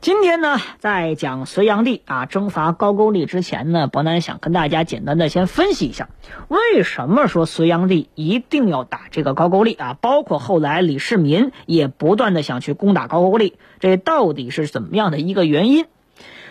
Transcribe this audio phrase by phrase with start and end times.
[0.00, 6.08] 今天呢，在讲隋炀帝啊征伐高句丽之前呢，伯南想跟大家简单的先分析一下，
[6.48, 9.98] 为什么说隋炀帝一定要打这个高句丽啊？
[10.00, 15.84] 包括后来李世民也不断的想去攻打高句丽，这到底是怎么样的一个原因？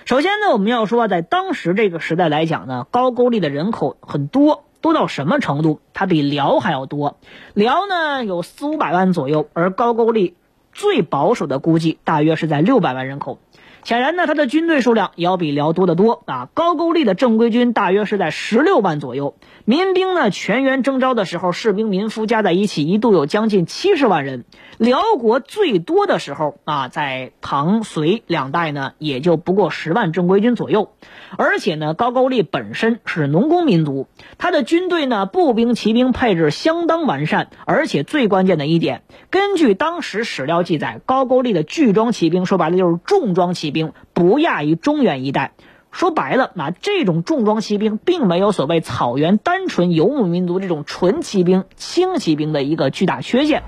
[0.05, 5.79] 首先呢，我们要说，在当时这个时代来讲呢，高句丽的人口很多，多到什么程度？
[5.95, 7.17] 它比辽还要多。
[7.55, 10.35] 辽呢有四五百万左右，而高句丽。
[10.79, 13.37] 最保守的估计大约是在六百万人口，
[13.83, 16.47] 显然呢，他的军队数量也要比辽多得多啊。
[16.53, 19.35] 高句丽的正规军大约是在十六万左右，
[19.69, 24.45] 民兵呢全员征召的时候，士兵民夫加在一起一度有将近七十万人。
[24.79, 30.89] 辽国最多的时候啊，在唐隋两代呢，也就不过十万正规军左右。
[31.37, 34.07] 而且呢，高句丽本身是农工民族，
[34.39, 45.51] 他的军队呢，步兵、骑兵配置相当完善，而且最关键的一点，根据当时史料记载，高句丽的巨装骑兵，说白了就是重装骑兵，不亚于中原一带。
[45.91, 53.63] 说白了，那这种重装骑兵并没有所谓草原单纯游牧民族这种纯骑兵、轻骑兵的一个巨大缺陷。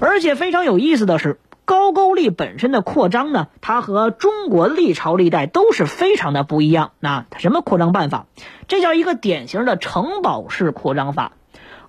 [0.00, 6.90] 而且非常有意思的是，高句丽本身的扩张呢，它和中国历朝历代都是非常的不一样。
[6.98, 8.26] 那什么扩张办法？
[8.66, 11.32] 这叫一个典型的城堡式扩张法。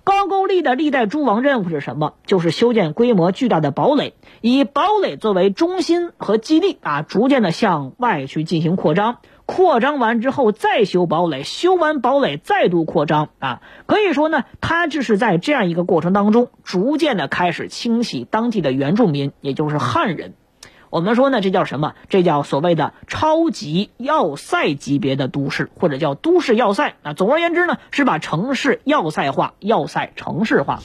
[0.04, 2.12] 高句丽的历代诸王任务是什么？
[2.26, 9.16] 就是修建规模巨大的堡垒，以堡垒作为中心和基地啊，逐渐的向外去进行扩张。
[9.46, 13.60] 扩张完之后再修堡垒，修完堡垒再度扩张啊！
[13.86, 20.34] 可以说呢，他这是在这样一个过程当中，逐渐的开始清洗当地的原住民，也就是汉人。
[20.94, 21.94] 我们说呢，这叫什么？
[22.08, 27.12] 这叫所谓的超级要塞级别的都市，或者叫都市要塞那。
[27.14, 30.78] 总而言之呢，是把城市要塞化，要塞城市化。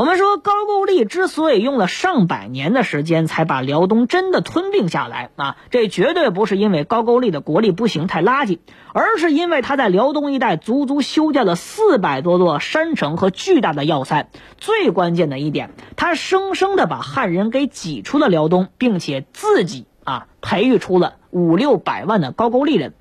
[0.00, 8.60] 我们说高句丽之所以用了上百年的时间才把辽东真的吞并下来啊，这绝对不是因为高句丽的国力不行太垃圾，
[8.94, 14.30] 而是因为他在辽东一带足足修建了四百多座山城和巨大的要塞。
[14.56, 22.94] 最关键的一点，他生生的把汉人给挤出了辽东，并且自己啊培育出了五六百万的高句丽人。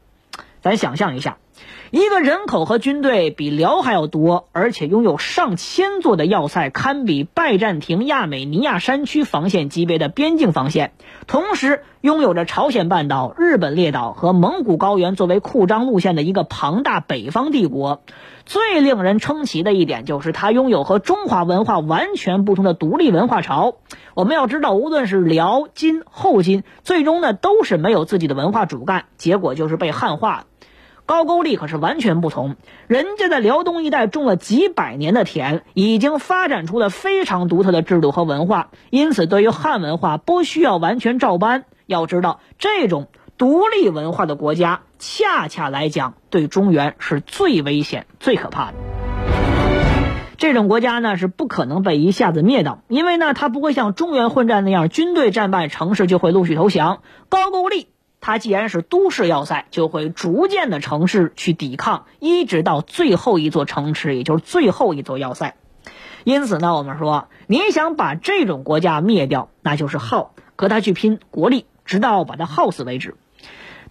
[0.62, 1.38] 咱想象一下。
[1.92, 10.92] 一个人口和军队比辽还要多，而且拥有上千座的要塞，堪比拜占庭亚美尼亚山区防线级别的边境防线。
[11.26, 18.04] 同时，拥有着朝鲜半岛、日本列岛和蒙古高原作为扩张路线的一个庞大北方帝国。
[18.46, 23.78] 最令人称奇的一点就是，它拥有和中华文化完全不同的独立文化潮。
[24.14, 30.46] 我们要知道，无论是辽、金、后金，最终呢都是没有自己的文化主干，结果就是被汉化。
[31.10, 32.56] 高句丽可是完全不同，
[32.86, 41.66] 人家在辽东一带种了几百年的田，已经发展出了非常独特的制度和文化，因此对于汉文化不需要完全照搬。
[41.88, 43.08] 要知道，这种
[43.40, 48.74] 独立文化的国家，恰恰来讲对中原是最危险、最可怕的。
[50.38, 57.02] 这种国家呢是不可能被一下子灭掉，因为呢它不会像中原混战那样，军队战败，城市就会陆续投降。
[57.30, 57.88] 高句丽。
[58.22, 65.56] 它既然是都市要塞，就会逐渐的城市去抵抗，一直到最后一座城池，也就是最后一座要塞。
[66.26, 73.16] 因此呢，我们说，你想把这种国家灭掉，那就是耗，和他去拼国力，直到把它耗死为止。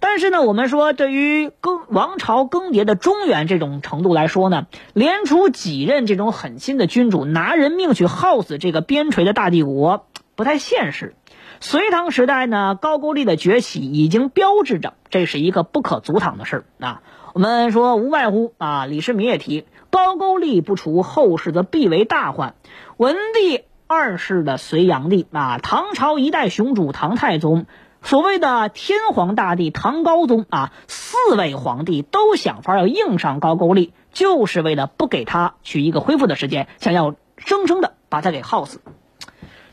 [0.01, 10.07] 但是呢，我们说，对于更王朝更迭的中原这种程度来说呢，连出几任这种狠心的君主，拿人命去耗死这个边陲的大帝国，
[10.37, 11.17] 不太现实。
[11.61, 17.03] 隋唐时代呢，高句丽的崛起已经标志着这是一个不可阻挡的事儿啊。
[17.35, 22.55] 我们说无外乎啊，李世民也提高句丽不除，后世则必为大患。
[22.97, 27.67] 文帝二世的隋炀帝啊，唐朝一代雄主唐太宗，
[28.03, 38.81] 所谓的天皇大帝唐高宗啊，四位皇帝都想法要硬上高句丽，就是为了不给他取一个恢复的时间，想要生生的把他给耗死。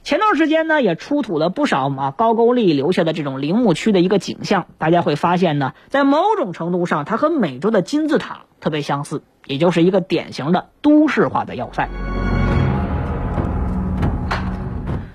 [0.05, 4.67] 前段时间呢，也出土了不少啊高句丽留下的这种陵墓区的一个景象。
[4.77, 11.89] 大家会发现呢，在某种程度上，它和美洲的金字塔特别相似，也就是一个典型的都市化的要塞。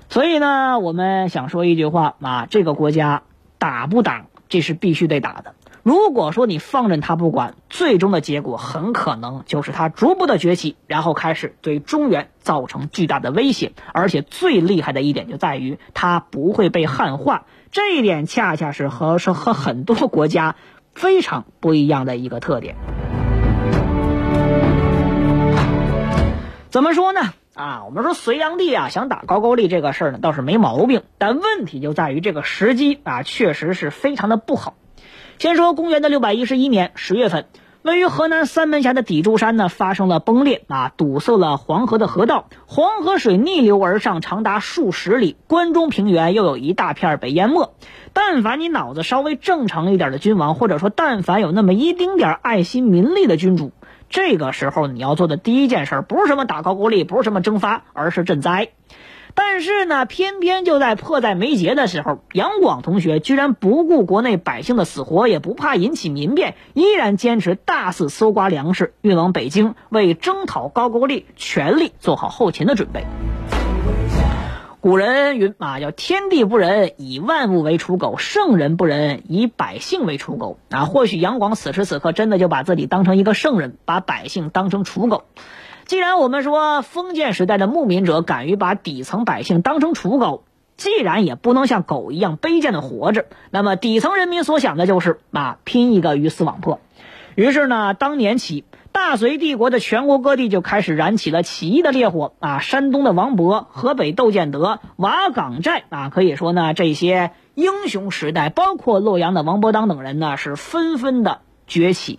[0.09, 3.23] 所以呢，我们想说一句话啊，这个国家
[3.59, 5.55] 打不打，这是必须得打的。
[5.83, 13.71] 如果说你放任他不管，最终的结果很可能就是他逐步的崛起，然后开始对中原造成巨大的威胁。
[13.91, 20.55] 而且最厉害的一点就在于他不会被汉化，这一点恰恰是和是和很多国家
[20.93, 22.75] 非常不一样的一个特点。
[26.69, 27.21] 怎么说呢？
[27.55, 34.75] 啊，我们说隋炀帝啊想打高句丽这个事儿呢倒是没毛病，但问题就在于这个时机啊确实是非常的不好。
[35.41, 37.47] 先说公元的六百一十一年十月份，
[37.81, 47.73] 位于河南三门峡的砥柱山呢发生了崩裂啊，堵塞了黄河的河道，黄河水逆流而上，长达数十里，关中平原又有一大片被淹没。
[48.13, 53.71] 但凡你脑子稍微正常一点的君王，或者说但凡有那么一丁点爱心民力的君主，
[54.11, 58.69] 这个时候你要做的第一件事，不是什么打高句丽，不是什么征发，而是赈灾。
[59.33, 73.05] 但是呢，偏偏就在迫在眉睫的时候，杨广同学居然不顾国内百姓的死活，也不怕引起民变，依然坚持大肆搜刮粮食，运往北京，为征讨高句丽全力做好后勤的准备。
[74.79, 80.57] 古人云啊，叫天地不仁，以万物为刍狗；圣人不仁，以百姓为刍狗。
[80.71, 85.23] 啊，或许杨广此时此刻真的就把自己当成一个圣人，把百姓当成刍狗。
[85.91, 90.45] 既然我们说封建时代的牧民者敢于把底层百姓当成刍狗，
[90.77, 96.79] 既然也不能像狗一样卑贱的活着，那么底层人民所想的就是啊，拼一个鱼死网破。
[97.35, 102.59] 于是呢，当年起，大隋帝国的全国各地就开始燃起了起义的烈火啊！
[102.59, 112.17] 山东的王勃、河北窦建德、瓦岗寨啊，可以说呢，这些英雄时代，包括洛阳的王伯当等人呢，是纷纷的崛起。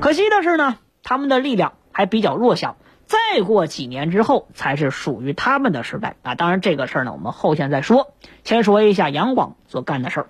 [0.00, 1.72] 可惜的是呢，他们的力量。
[1.92, 6.34] 还比较弱小，再过几年之后才是属于他们的时代啊！
[6.34, 8.12] 当然，这个事儿呢，我们后天再说。
[8.44, 10.26] 先说一下杨广所干的事儿。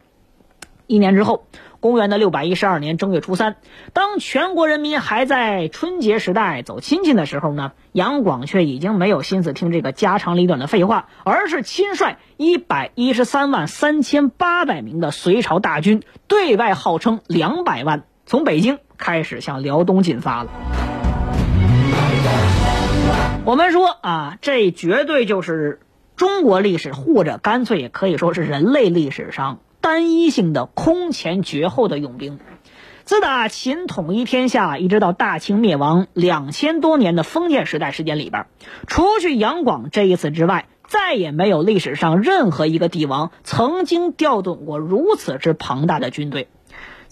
[0.88, 1.46] 一年之后，
[1.80, 3.56] 公元的六百一十二年正月初三，
[3.94, 20.50] 当全国人民还在春节时代走亲戚的时候呢，杨广却已经没有心思听这个家长里短的废话，而是亲率一百一十三万三千八百名的隋朝大军，对外号称两百万，从北京开始向辽东进发了。
[23.44, 25.80] 我们说啊，这绝对就是
[26.14, 32.38] 中国历史，或者干脆也可以说是人类历史上单一性的空前绝后的用兵。
[33.02, 38.46] 自打秦统一天下，一直到大清灭亡两千多年的封建时代时间里边，
[38.86, 46.46] 除去杨广这一次之外，再也没有历史上任何一个帝王曾经调动过如此之庞大的军队。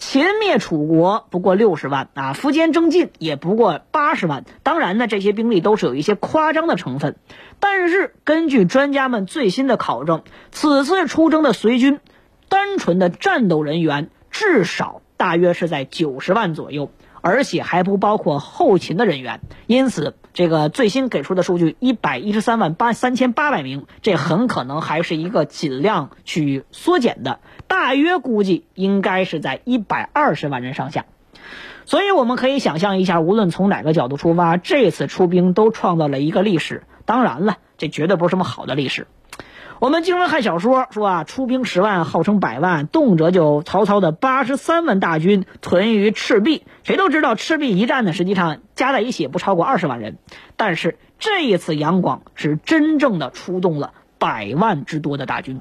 [0.00, 4.46] 秦灭楚国不过六十万啊，苻坚征晋也不过八十万。
[4.62, 7.16] 当然呢，这些兵力都是有一些夸张的成分。
[7.60, 12.00] 但是根据专家们最新的考证，此次出征的隋军，
[12.48, 16.90] 单纯的战斗人员至少大约是在九十万左右。
[17.22, 31.04] 而且还不包括后勤的人员，因此这个最新给出的数据一百一十三万八三千八百名，这很可能还是一个尽量去缩减的，大约估计应该是在一百二十万人上下。
[31.84, 36.82] 所以我们可以想象一下，无论从哪个角度出发，这次出兵都创造了一个历史。
[37.04, 39.06] 当然了，这绝对不是什么好的历史。
[39.78, 46.64] 我们经常看小说说啊，出兵十万，号称百万，动辄就曹操的八十三万大军屯于赤壁。
[46.82, 50.18] 谁都知道赤壁一战呢，实际上加在一起也不超过二十万人。
[50.56, 55.60] 但是这一次杨广是真正的出动了百万之多的大军。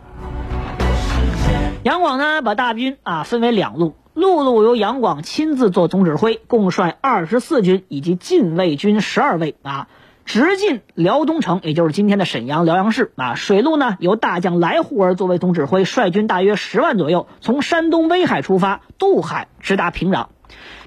[1.81, 9.88] 杨广呢，把大军啊分为两路，陆路由杨广亲自做总指挥，共率二十四军以及禁卫军十二位啊。
[10.25, 13.36] 直进辽东城，也就是今天的沈阳辽阳市啊。
[13.36, 20.27] 水路呢，由大将来护儿作为总指挥，率军大约十万左右，从山东威海出发，渡海直达平壤。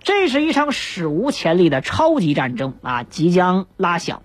[0.03, 4.21] 这是一场史无前例的超级战争啊，即将拉响。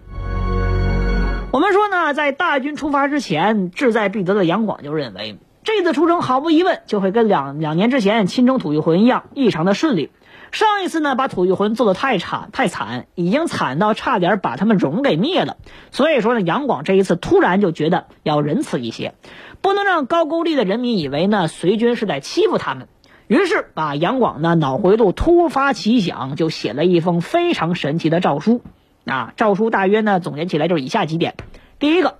[1.53, 10.11] 我们说呢，在大军出发之前，志在必得的杨广就认为，这次出征毫无疑问就会跟两两年之前亲征吐谷浑一样，异常的顺利。
[10.53, 15.57] 上一次呢，把吐谷浑做的太惨太惨，已经惨到差点把他们戎给灭了。
[15.91, 19.13] 所以说呢，杨广这一次突然就觉得要仁慈一些，
[19.59, 22.87] 不能让高句丽的人民以为呢隋军是在欺负他们。
[23.27, 28.61] 于是把杨广呢脑回路突发奇想，就写了一封非常神奇的诏书。
[29.03, 31.35] 啊，诏书大约呢总结起来就是以下几点：
[31.77, 32.19] 第一个。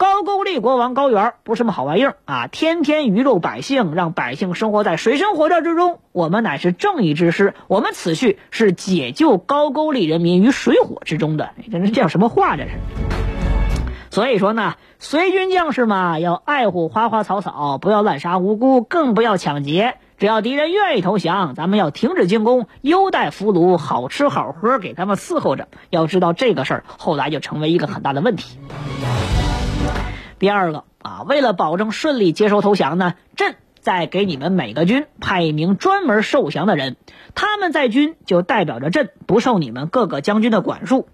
[0.00, 2.46] 高句丽国王高原不是什么好玩意儿啊！
[2.46, 5.98] 天天鱼肉百姓，让百姓生活在水深火热之中。
[6.12, 11.50] 我们乃是正义之师，我们此去是解救高句丽人民于水火之中的。
[11.70, 12.56] 这是叫什么话？
[12.56, 12.70] 这是。
[14.10, 19.96] 所以说呢，随军将士嘛，要爱护花花草草，不要滥杀无辜，更不要抢劫。
[20.16, 25.68] 只要敌人愿意投降，咱们要停止进攻，优待俘虏，好吃好喝给他们伺候着。
[25.90, 28.58] 要知道这个事儿后来就成为一个很大的问题。
[30.40, 36.96] 第二个啊，为了保证顺利接收投降呢，朕再给你们每个军派一名专门受降的人，
[37.34, 41.08] 他们在军就代表着朕，不受你们各个将军的管束。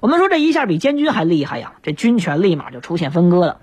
[0.00, 3.58] 我们说这一下比监军还厉害呀，这军权立马就出现分割了。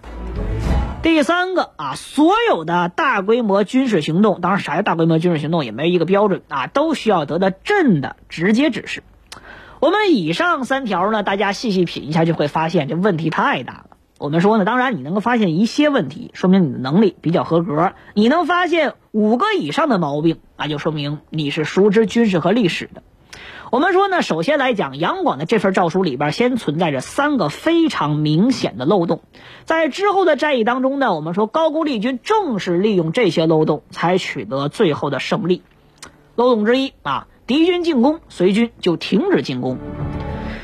[1.01, 9.01] 第三个啊，所有的大规模军事行动，当然啥叫大规模军事行动也没一个标准啊，都需要得到朕的直接指示。
[9.79, 13.85] 我们以上三条呢，大家细细品一下就会发现这问题太大了。
[14.23, 23.03] 我们说呢，当然你能够发现一些问题，说明你的能力比较合格；你能发现五个以上的毛病，那就说明你是熟知军事和历史的。
[23.69, 29.19] 我们说呢，首先来讲，杨广的这份诏书里边先存在着三个非常明显的漏洞，
[29.65, 35.63] 在之后的战役当中呢，我们说高句丽军正是利用这些漏洞才取得最后的胜利。
[36.37, 39.77] 漏洞之一啊，敌军进攻，随军就停止进攻。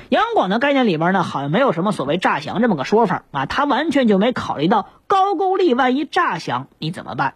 [0.10, 7.36] 杨广的概念里边呢，好像没有什么所谓诈降这么个说法啊，他完全就没考虑到高句丽万一诈降，你怎么办？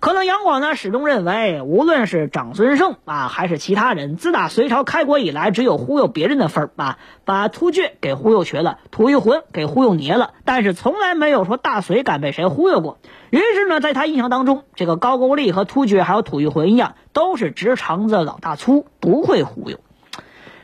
[0.00, 12.96] 可能杨广呢始终认为，无论是长孙晟啊，还是其他人，自打隋朝开国以来，只有忽悠别人的份儿啊，把突厥给忽悠瘸了，吐谷浑给忽悠捏了，但是从来没有说大隋敢被谁忽悠过。
[13.28, 19.78] 于是呢，在他印象当中，这个高句丽和突厥还有吐谷浑一样，都是直肠子老大粗，不会忽悠。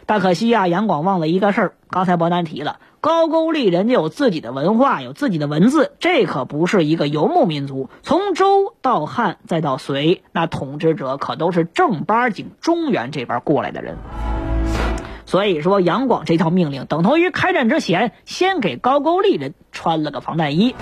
[0.06, 2.78] 但可惜啊，杨广忘了一个事儿，刚才伯南提了。
[3.00, 7.90] 高句丽人家有自己的文化，有自己的文字，这可不是一个游牧民族。
[8.02, 13.98] 从周到汉再到隋，那统治者可都是正八经中原这边过来的人。
[15.26, 20.74] 所以说，杨广这套命令等同于开战之前先给高句丽人穿了个防弹衣。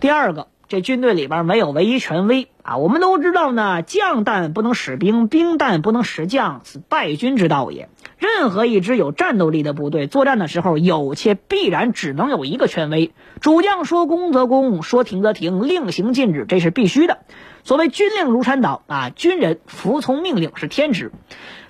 [0.00, 2.76] 第二个，这军队里边没有唯一权威啊。
[2.76, 7.88] 我们都知道呢，将但不能使兵，兵但不能使将，此败军之道也。
[8.18, 17.18] 任何一支有战斗力的部队，作战的时候有且必然只能有一个权威，主将说攻则攻，说停则停，令行禁止，这是必须的。
[17.64, 21.12] 所谓军令如山倒啊，军人服从命令是天职。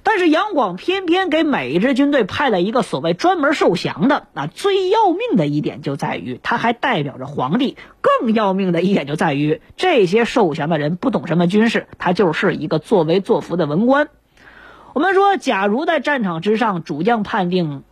[0.05, 7.77] 但是杨广偏偏给每一支军队派了一个所谓专门受降的，那最要命的一点就在于，他还代表着皇帝。
[8.01, 14.09] 更要命的一点就在于，这些受降的人不懂什么军事，他就是一个作威作福的文官。
[14.95, 17.83] 我们说，假如在战场之上，主将判定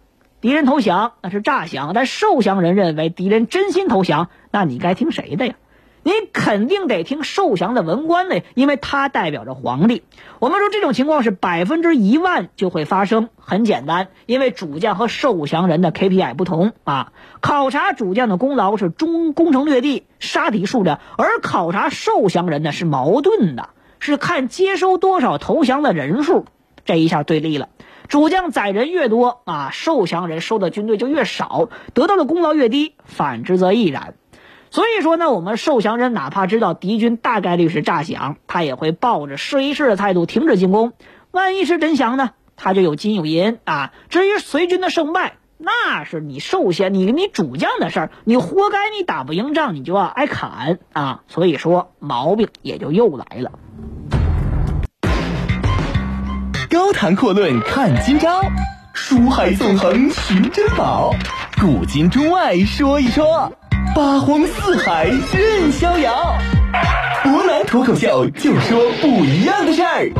[0.41, 5.55] 敌人投降，那是诈降；但受降人认为敌人真心投降，那你该听谁的呀？
[6.03, 10.05] 你肯定得听受降的文官的，因为他代表着皇帝。
[10.39, 13.29] 我们说这种情况是百分之一万就会发生。
[13.37, 17.13] 很简单，因为主将和受降人的 KPI 不同啊。
[17.41, 26.45] 考察主将的功劳是中攻城略地、杀敌数量，而考察受降人呢是矛盾的，是看接收多少投降的人数。
[26.85, 27.69] 这一下对立了，
[28.09, 34.15] 主将载人越多啊，受降人收的军队就越少，得到的功劳越低；反之则亦然。
[34.71, 40.93] 所以说呢，我们受降人哪怕知道敌军大概率是诈降，他也会抱着试一试的态度停止进攻。
[41.31, 43.93] 万一是真降呢，他就有金有银啊。
[44.09, 51.23] 至于随军的胜败，那是你受降你你主将的事儿，你活该你打不赢仗，你就要挨砍啊。
[51.29, 53.53] 所以说毛病也就又来了。
[56.77, 58.43] 高谈阔论看今朝，
[58.93, 61.11] 书海纵横寻珍宝，
[61.59, 63.51] 古今中外说一说，
[63.95, 66.35] 八荒四海任逍遥。
[67.23, 70.11] 湖南脱口秀就说不一样的事儿。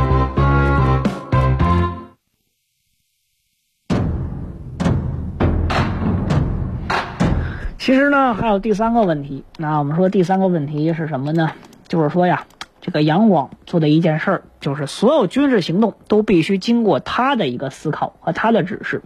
[7.77, 9.45] 其实呢，还有第三个问题。
[9.59, 11.51] 那我们说第三个问题是什么呢？
[11.87, 12.47] 就是说呀。
[12.87, 19.03] 这个杨广做的一件事儿，就是所有军事行动都必须经过他的一个思考和他的指示。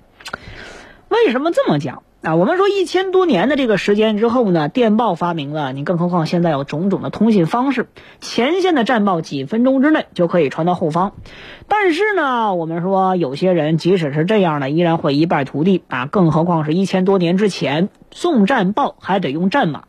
[1.09, 2.37] 为什么这么讲啊？
[2.37, 7.89] 我们说一千多年的这个时间之后呢，电报发明了，你更何况现在有种种的通信方式，
[8.21, 11.15] 前线的战报几分钟之内就可以传到后方。
[11.67, 16.05] 但是呢，我们说有些人即使是这样的，依然会一败涂地啊！
[16.05, 19.85] 更何况是一千多年之前送战报还得用战马。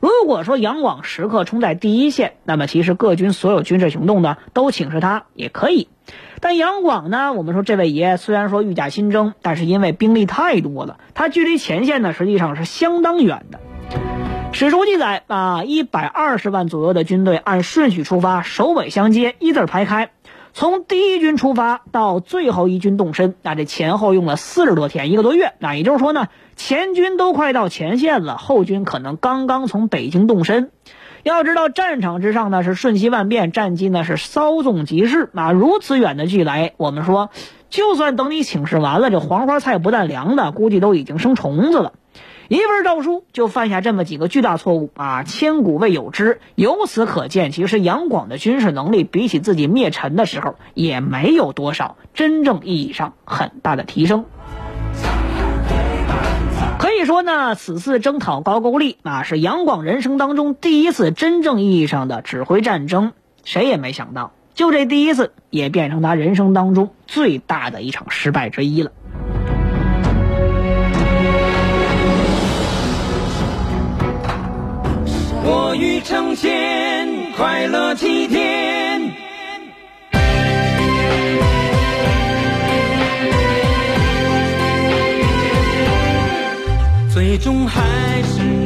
[0.00, 5.88] 如果说杨广时刻冲在第一线，那么其实各军所有军事行动呢都请示他也可以。
[6.40, 13.60] 但杨广呢，我们说这位爷虽然说御驾亲征，但是因为兵力太多了，他距离前线呢实际上是相当远的。
[14.52, 20.10] 史书记载啊，一百二十万左右的军队按顺序出发，首尾相接，一字排开。
[20.52, 25.52] 从第一军出发到最后一军动身，那这前后用了四十多天，一个多月。
[25.58, 30.70] 那也就是说呢，前军都快到前线了，后军可能刚刚从北京动身。
[31.22, 35.52] 要知道战场之上呢是瞬息万变，战机呢是稍纵即逝啊！
[35.52, 37.28] 如此远的距离，我们说，
[37.68, 41.92] 就算等你请示完了，这黄花菜不但凉的，估计都已经生虫子了。
[42.50, 46.40] 一份诏书就犯下这么几个巨大错误啊，千古未有之。
[46.56, 54.24] 由此可见，其实杨广的军事能力比起自己灭陈的时候，也没有多少真正意义上很大的提升。
[56.80, 63.12] 可以说呢，此次征讨高句丽啊，是杨广人生当中第一次真正意义上的指挥战争。
[63.44, 68.90] 谁也没想到，就这第一次，也变成他人生当中最大的一场失败之一了。
[75.80, 79.00] 欲成仙，快乐齐天。
[87.10, 87.80] 最终还
[88.24, 88.59] 是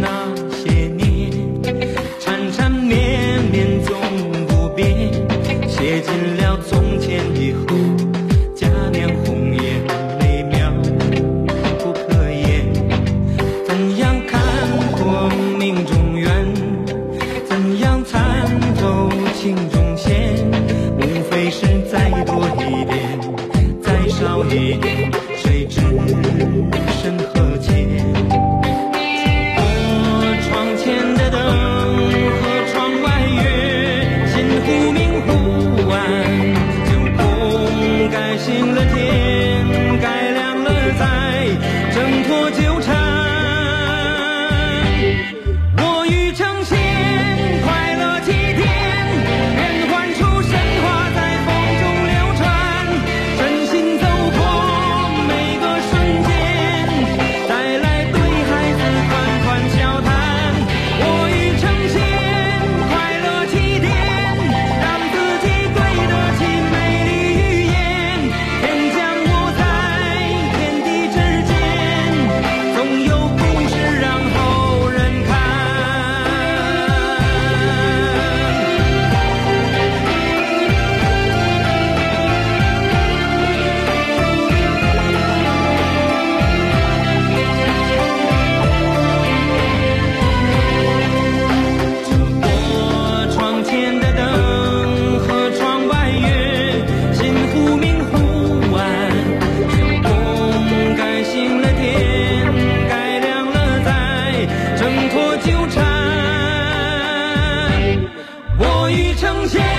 [109.52, 109.74] 欲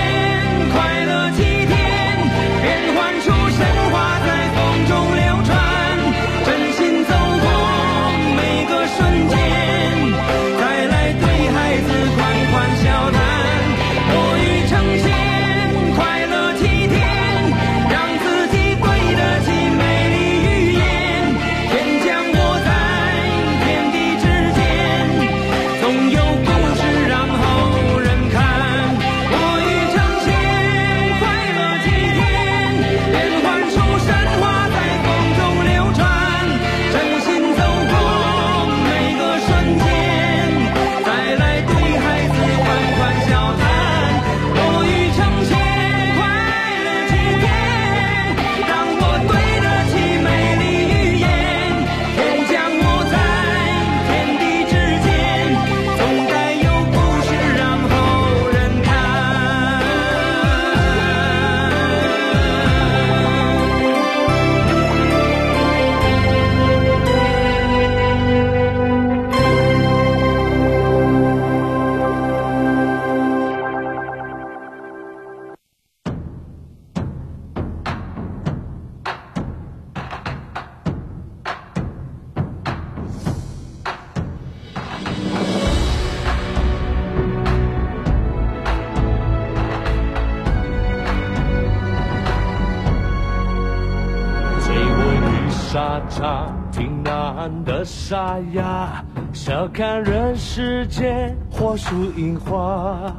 [98.08, 103.12] 沙哑，笑看人世间火树银花，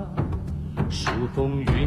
[0.89, 1.85] 数风云。